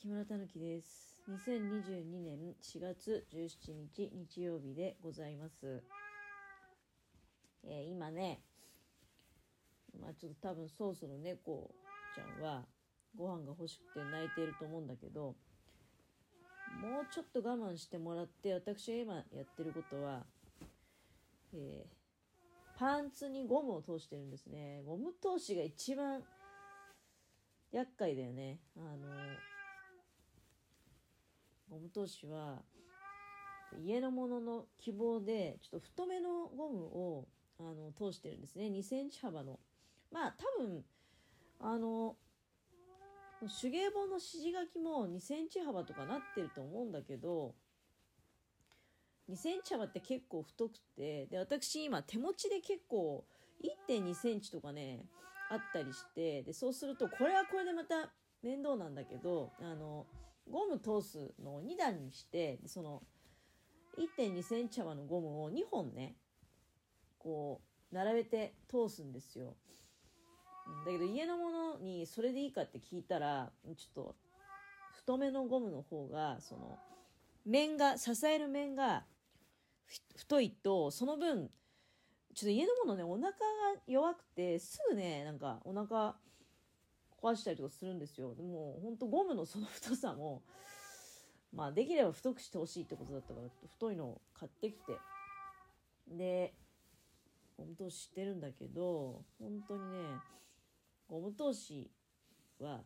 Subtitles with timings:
[0.00, 1.20] 木村たぬきです。
[1.28, 5.82] 2022年4月17日日曜日でございます。
[7.62, 8.40] えー今ね、
[10.00, 11.70] まあちょっと多分そろそろ猫
[12.14, 12.64] ちゃんは
[13.14, 15.22] ご飯が欲しくて泣いていると思うんだけど、
[16.80, 20.24] もうちょっと我慢してもらって、私が今やってることは、
[21.52, 22.00] えー
[22.78, 24.80] パンツにゴムを通してるんですね。
[24.86, 26.22] ゴム通しが一番
[27.70, 28.60] 厄介だよね。
[28.78, 28.96] あの、
[31.70, 32.62] ゴム通しは、
[33.78, 37.28] 家のものの希望で、ちょっと太めのゴムを
[37.58, 38.66] あの通してるんですね。
[38.66, 39.60] 2センチ幅の。
[40.10, 40.84] まあ、多分、
[41.60, 42.16] あの、
[43.62, 47.54] 手芸本の指示書きも2センチ幅とかなってると思うんだけど、
[49.30, 53.24] 2センチ幅って結構太くて、で、私今手持ちで結構
[53.88, 55.06] 1.2センチとかね、
[55.48, 58.10] あったりして、で、そうすると、これはこれでまた
[58.42, 60.06] 面倒なんだけど、あの、
[60.50, 63.02] ゴム通すのを2段にして、その、
[63.98, 66.16] 1.2センチ幅のゴムを2本ね、
[67.18, 67.60] こ
[67.92, 69.56] う、並べて通すんですよ。
[70.84, 74.16] だけど家のものにそれでいいかって聞いたら、ちょっと、
[74.92, 76.78] 太めのゴムの方が、その、
[77.44, 79.04] 面が、支える面が
[80.16, 81.50] 太いと、その分、
[82.34, 83.36] ちょっと家のものね、お腹が
[83.86, 86.14] 弱くて、すぐね、なんかお腹
[87.20, 88.34] 壊したりとかするんですよ。
[88.34, 90.42] でも、ほんとゴムのその太さも、
[91.52, 94.96] まあ、できれば太くしてほしいってことだったから、太いのを買ってきて。
[96.08, 96.54] で、
[97.56, 99.98] ゴム通ししてるんだけど、本当にね、
[101.08, 101.90] ゴム通し
[102.60, 102.80] は、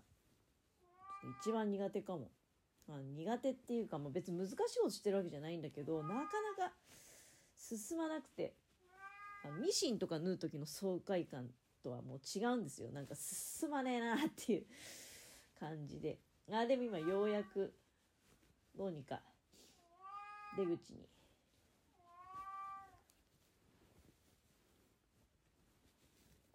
[1.43, 2.31] 一番苦手かも。
[2.87, 6.75] まあ、苦手っていうか、まあ、別に難しいことしてるわけじゃないんだけど、なかなか
[7.57, 8.55] 進まなくて。
[9.45, 11.49] あミシンとか縫う時の爽快感
[11.85, 12.91] とはもう違うんですよ。
[12.91, 14.65] なんか進まねえなっていう
[15.61, 16.19] 感じで。
[16.51, 17.73] あでも今ようやく
[18.77, 19.21] どうにか
[20.57, 21.07] 出口に。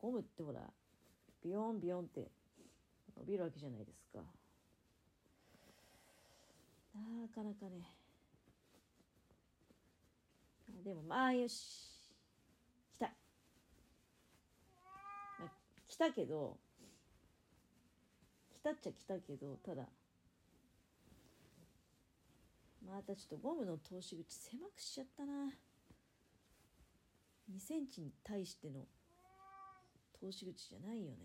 [0.02, 0.62] ゴムってほら
[1.44, 2.32] ビヨンビヨンって
[3.18, 4.20] 伸びるわけじゃないですか。
[6.96, 7.94] なかなかね。
[10.84, 11.90] でもまあよし
[12.94, 13.08] 来た、
[15.40, 15.50] まあ、
[15.88, 16.58] 来たけど
[18.50, 19.84] 来たっちゃ来たけどただ
[22.88, 25.54] またちょっとゴムの通し口狭くしちゃったな。
[27.54, 28.86] 2センチに対しての
[30.20, 31.18] 通し口じゃないよね。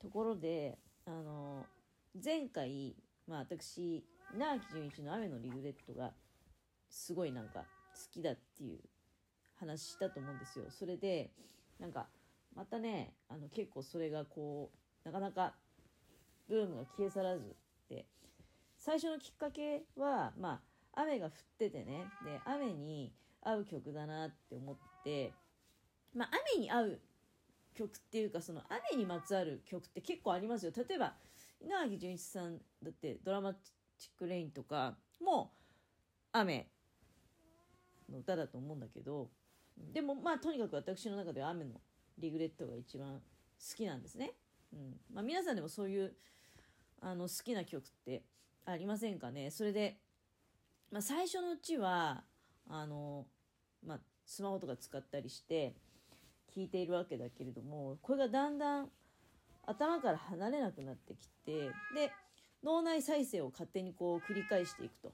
[0.00, 1.66] ところであの
[2.22, 2.94] 前回
[3.26, 4.04] まあ私
[4.34, 6.14] 稲垣潤一の「雨のリグレット」が
[6.88, 7.66] すごいなんか好
[8.10, 8.80] きだっていう
[9.66, 10.66] 話したと思うんですよ。
[10.70, 11.30] それで
[11.78, 12.06] なんか
[12.54, 14.70] またねあの結構それがこ
[15.04, 15.54] うなかなか
[16.48, 17.56] ブームが消え去らず
[17.88, 18.06] で
[18.78, 20.60] 最初のきっかけはま
[20.94, 22.06] あ雨が降っててね。
[22.24, 25.32] で雨に合う曲だなって思って。
[26.14, 27.00] まあ雨に合う
[27.74, 30.72] 曲っていうかその雨にまつわる曲って結構ありますよ。
[30.76, 31.14] 例えば
[31.60, 33.60] 稲垣潤一さんだってドラマチ
[34.14, 35.50] ックレインとかも
[36.30, 36.68] 雨
[38.08, 39.30] の歌だと思うんだけど。
[39.76, 41.80] でもまあとにかく私の中では雨の
[42.18, 44.32] リグレットが一番好きなんですね。
[44.72, 45.00] うん。
[45.12, 46.14] まあ、皆さんでもそういう
[47.00, 48.22] あの好きな曲って
[48.64, 49.50] ありませんかね？
[49.50, 49.98] それで、
[50.90, 52.24] まあ、最初のうちは
[52.68, 53.26] あの、
[53.86, 55.74] まあ、スマホとか使ったりして
[56.54, 58.88] 聴いているわけだけれどもこれがだんだん
[59.66, 62.12] 頭から離れなくなってきてで
[62.62, 65.12] 脳内再生を勝手にこう繰り返していくと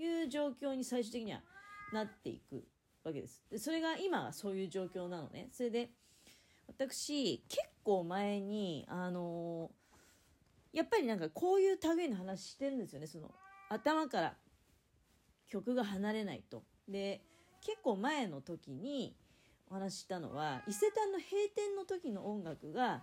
[0.00, 1.40] いう状況に最終的には
[1.92, 2.64] なっていく。
[3.08, 3.42] わけです。
[3.50, 5.48] でそれが今はそういう状況なのね。
[5.52, 5.90] それで
[6.66, 9.70] 私結構前にあの
[10.72, 13.06] やっぱりなんかこういう類の話してるんですよね。
[13.06, 13.30] その
[13.70, 14.36] 頭から
[15.46, 16.62] 曲が離れないと。
[16.86, 17.22] で
[17.60, 19.16] 結構前の時に
[19.70, 23.02] お話ししたのは伊勢丹の閉店の時の音楽が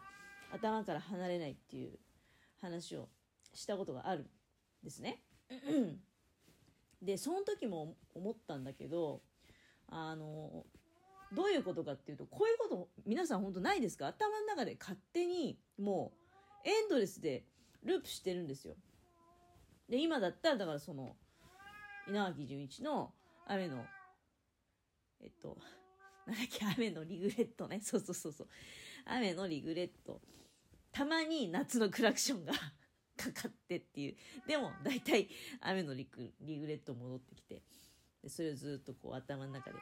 [0.52, 2.00] 頭から離れないっていう
[2.62, 3.10] 話を
[3.54, 4.28] したことがあるん
[4.84, 5.22] ですね。
[7.02, 9.22] でその時も思ったんだけど
[9.88, 10.66] あの
[11.34, 14.08] どういうことかっていうとこういうこと皆さん本当ないですか？
[14.08, 16.14] 頭の中で勝手にも
[16.66, 17.46] うエンドレスで
[17.84, 18.76] ループしてるんですよ。
[19.90, 21.16] で今だったらだからその
[22.08, 23.14] 稲垣潤一の
[23.46, 23.86] 雨の
[25.22, 25.58] えっと
[26.26, 27.80] なんだっけ雨のリグレットね。
[27.82, 28.48] そうそうそうそう。
[29.06, 30.22] 雨のリグレット。
[30.92, 32.54] たまに夏のクラクションが
[33.16, 34.16] かかってっていう。
[34.48, 35.30] でも大体
[35.60, 37.62] 雨のリグリグレット戻ってきて。
[38.26, 39.78] でそれをずっとこう頭の中で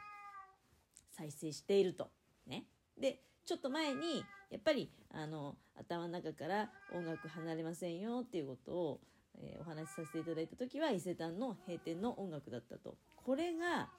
[1.11, 2.09] 再生していると
[2.45, 2.65] ね
[2.99, 8.99] でちょっと前にやっぱりあの頭の中から音楽離れませんよっていうことを、
[9.39, 12.97] えー、お話しさせていただいた時は伊勢丹の閉店の音楽だったと。
[13.15, 13.89] これが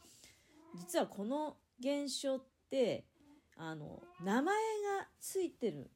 [0.76, 3.06] 実はこの現象って
[3.56, 5.91] あの名前がついてる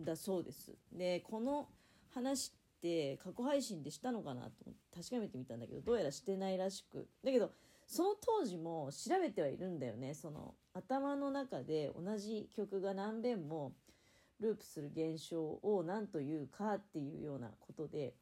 [0.00, 0.72] んだそうです。
[0.92, 1.68] でこの
[2.14, 4.50] 話って過去配信でしたのかなと
[4.94, 7.06] 確かめてみたんだけどどうやらしてないらしく。
[7.22, 7.52] だけど
[7.86, 10.14] その当時も調べてはいるんだよね。
[10.14, 13.74] その頭の中で同じ曲が何遍も
[14.40, 18.14] ループする現象を何というかっていうようなことで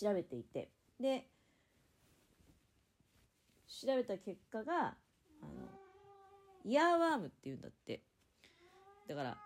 [0.00, 0.70] 調べていて。
[0.98, 1.26] で
[3.66, 4.96] 調べた結果が
[5.40, 5.68] あの
[6.64, 8.02] イヤーワームっていうんだって。
[9.06, 9.38] だから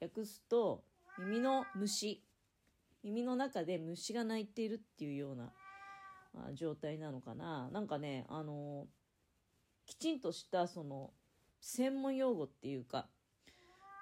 [0.00, 0.82] 訳すと
[1.18, 2.22] 耳の虫。
[3.02, 5.52] 耳の中で虫が鳴いているっていうような
[6.54, 7.70] 状態なのかな。
[7.70, 8.86] なんかねあの
[9.86, 11.12] きちんとしたその
[11.60, 13.08] 専門用語っていうか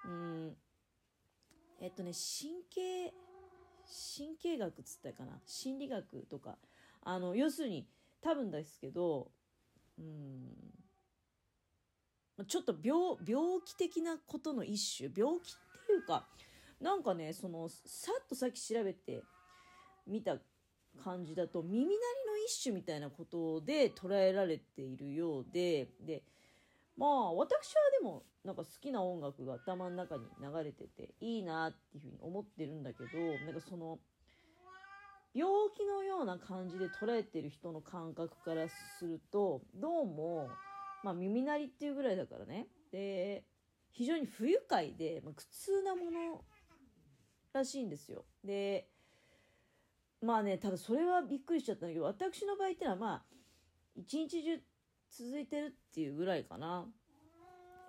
[0.04, 0.56] うん
[1.80, 3.12] えっとね神経
[4.16, 5.40] 神経学っつったかな。
[5.46, 6.58] 心理学とか。
[7.02, 7.88] あの要するに
[8.20, 9.30] 多分ですけど
[9.98, 10.74] うん
[12.46, 15.10] ちょっと病病気的なことの一種。
[15.16, 16.28] 病気っていうか
[16.80, 19.22] なんかねそのさっとさっき調べて
[20.06, 20.38] みた
[21.02, 21.98] 感じだと耳鳴りの
[22.46, 26.22] 一種みたいなことで捉えられているようでで
[26.96, 33.98] まあ私はでもなんか好きな音楽が頭の中に流れてていいなっていうふうに思ってるんだけどなんかその
[35.34, 38.66] 病気のような感じで捉えてる人の感覚から
[38.98, 40.48] するとどうも、
[41.04, 42.66] まあ、耳鳴りっていうぐらいだからね。
[42.90, 43.44] で
[43.92, 46.44] 非常に不愉快で、まあ、苦痛なもの
[47.58, 48.24] らしいんですよ。
[48.44, 48.88] で
[50.20, 53.22] まあねただそれはびっくりしちゃったんだけど私の場合ってのはまあ
[53.94, 54.60] 一日中
[55.10, 56.86] 続いてるっていうぐらいかな。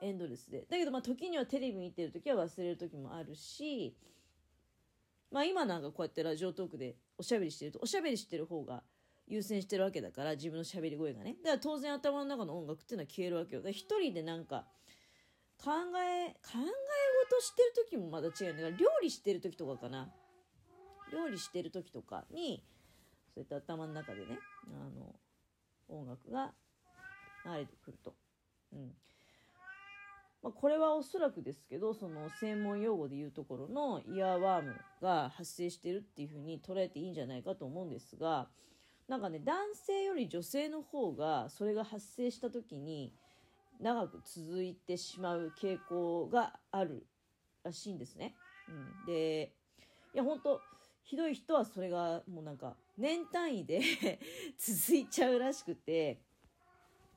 [0.01, 0.65] エンドレスで。
[0.69, 3.97] だけどまあ時にはテレビ見てる時は忘れる時もあるし
[5.31, 8.83] まあ今なんかこうやってラジオトークでおしゃべりしてるとおしゃべりしてる方が
[9.27, 11.35] 優先してるわけだから自分のしゃべり声がね。
[11.43, 13.61] だから当然頭の中の音楽っていうのは消えるわけよ。
[13.61, 14.65] だ一人でなんか
[15.63, 20.09] 考え考え事してる時もまだ違うんだから料理してる時とかかな。
[21.11, 22.63] 料理してる時とかに
[23.33, 24.37] そういった頭の中でね
[24.67, 25.15] あの
[25.87, 26.51] 音楽が
[27.45, 28.13] 流れてくると。
[28.73, 28.91] うん。
[30.41, 38.47] まあ、これはおそらくですけどその専門用語でいうところのイヤーワームが発生してるっていうふうに捉えていいんじゃないかと思うんですが
[39.09, 43.11] なんかね男性より女性の方がそれが発生した時に
[43.81, 47.05] 長く続いてしまう傾向がある
[47.63, 48.35] らしいんですね。
[48.67, 49.53] うん、で
[50.13, 50.61] いや本当
[51.03, 53.81] ひどい人はそれがもうなんか年単位で
[54.57, 56.21] 続いちゃうらしくて、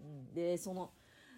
[0.01, 0.93] うん、でその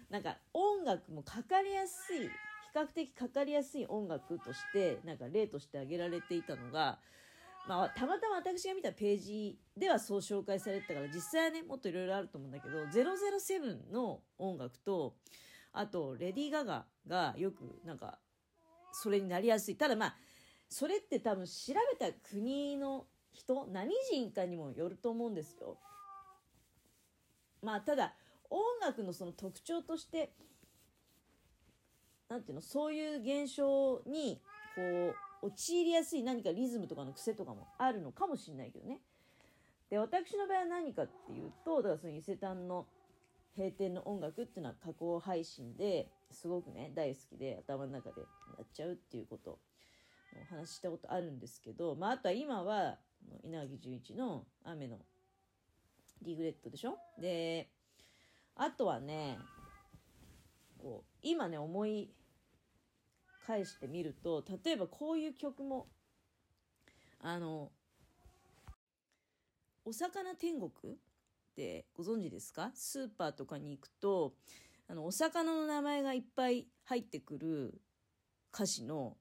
[0.09, 2.29] なんか音楽もかかりやすい比
[2.73, 6.99] 較的かかりやすい音楽としてなんか例として挙げられていたのが、
[7.67, 15.15] まあ、たまたま私が見たページではそう紹介されてたから実際はねもっといろいろあると思うんだけど007の音楽と
[15.73, 18.19] あとレディー・ガガがよくなんか
[19.01, 20.15] それになりやすいただまあ
[20.69, 25.77] それって多分調べた国の人何人かにもよると思うんですよ。
[27.61, 28.13] まあただ
[28.49, 30.31] 音楽のその特徴として
[32.29, 34.41] 何ていうのそういう現象に
[34.75, 34.81] こ
[35.41, 39.01] う陥りやすい何かリズムとかの癖とかもあるのかもしれないけどね。
[39.89, 42.87] で私の場合は何かっていうとだからその伊勢丹の
[43.57, 48.21] 閉店の音楽っていうのは加工配信ですごくね大好きで頭の中で
[48.57, 49.59] なっちゃうっていうこと
[50.51, 52.97] お話ししたことあるんですけど、まあ、あとは今は
[53.43, 54.97] 稲垣十一の雨の
[56.21, 56.97] リグレットでしょ？
[57.19, 57.69] で
[58.55, 59.37] あとはね
[60.77, 62.11] こう今ね思い
[63.45, 65.87] 返してみると例えばこういう曲も
[67.21, 67.71] あの
[69.85, 70.71] お魚天国？
[71.55, 72.71] ってご存知ですか？
[72.73, 74.33] スーパーとかに行くと
[74.89, 77.81] あのお魚の名前がいっぱい入ってくる
[78.53, 79.15] 歌詞の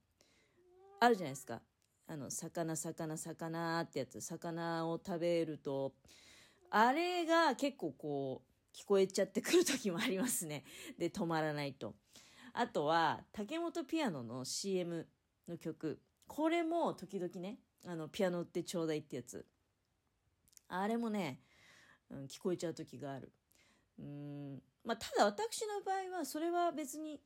[1.01, 1.61] あるじゃないですか。
[2.07, 5.95] あの、魚、魚、魚ってやつ、魚を食べると、
[6.71, 10.65] あれが結構こう、聞こえちゃってくる時もありますね。
[10.99, 11.95] で、止まらないと。
[12.53, 15.07] あとは、竹本ピアノの CM
[15.49, 15.99] の曲。
[16.27, 19.47] これも時々ね、あの、ピアノ売ってちょうだいってやつ。
[20.69, 21.41] あれもね、
[22.11, 23.33] うん、聞こえちゃう時がある。
[23.99, 27.21] うん、まあ、ただ私の場合は、それは別に、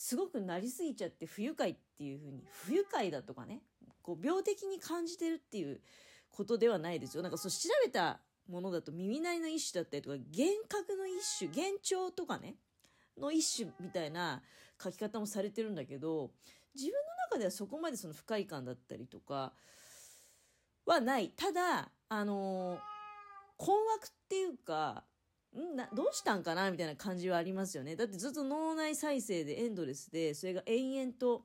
[0.00, 3.62] すごくなりすぎちゃって不愉快っていうふうに不愉快だとかね
[4.00, 5.80] こう病的に感じてるっていう
[6.30, 12.54] ことではないですよなんかそう調べたものだと耳鳴りの一種だったりとか幻覚の一種幻聴とかね
[13.20, 14.40] の一種みたいな
[14.80, 16.30] 書き方もされてるんだけど
[16.76, 16.98] 自分の
[17.32, 19.52] 中ではそこまでその不快感だったりとか
[20.86, 22.78] はないただあのー、
[23.58, 25.04] 困惑っていうか
[25.56, 31.44] んなどうしたんかなみたいな感じはありますよねだってずっと脳内再生でエンドレスでそれが延々と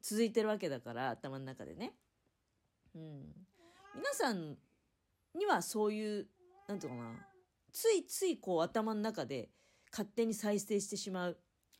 [0.00, 1.92] 続いてるわけだから頭の中でね。
[2.94, 3.34] うん、
[3.94, 4.56] 皆さん
[5.34, 6.26] にはそういう
[6.68, 7.14] 何て言うかな
[7.72, 9.50] ついついこう頭の中で
[9.90, 11.38] 勝手に再生してしまう。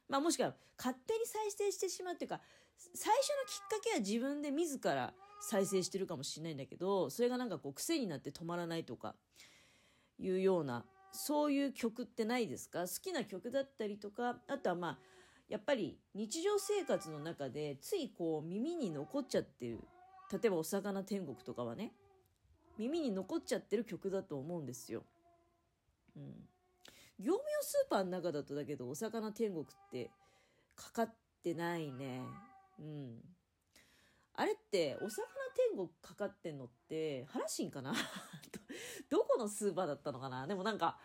[0.09, 2.41] まあもしくは勝手に再生してしまうっていうか
[2.95, 9.15] 最初のきっかけは自分で自ら再生してるかもしれないんだけどそれがなんかこう癖になって止まらないとか
[10.19, 12.81] いうようなそういう曲ってないですか？
[12.81, 14.99] 好きな曲だったりとかあとはまあ
[15.49, 19.79] やっぱり日常生活の中でついこう耳に残っちゃってる
[20.31, 21.93] 例えば「お魚天国」とかはね
[22.77, 25.03] 耳に残っちゃってる曲だと思うんですよ。
[26.17, 26.49] うん、
[27.19, 30.11] 業務用スーパーの中だとだけど「お魚天国」って
[30.77, 32.21] かかってないね。
[32.79, 33.38] うん。
[34.39, 35.27] あれってお魚
[35.69, 37.93] 天国かかってんのって原新かな？
[39.11, 40.47] どこのスーパーだったのかな？
[40.47, 40.97] でもなんか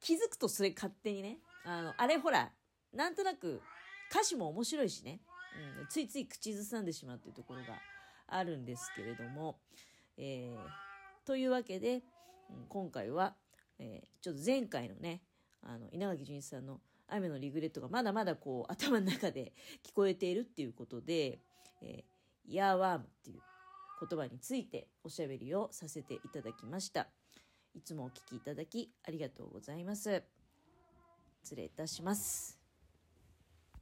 [0.00, 2.52] 気づくとそれ勝手にねあのあれほら
[2.92, 3.62] なんとなく
[4.10, 5.22] 歌詞も面白いしね、
[5.78, 7.78] うん、ついつい口ずさんでしまうっていうところが
[8.26, 9.58] あるんですけれども、
[10.18, 12.02] えー、というわけで、
[12.68, 13.34] 今回は、
[13.78, 15.22] えー、ちょっと前回のね
[15.62, 21.40] あの稲垣潤一さんの「雨のリグレット」がまだまだこう頭の中で聞こえているっていうことで
[21.80, 22.13] 「えー、
[22.46, 23.42] ヤーワーム」っていう
[24.08, 27.08] 言葉についておしゃべりをさせていただきました。
[27.74, 30.22] いつもお聴きいただきありがとうございます。
[31.42, 32.63] 失礼いたします。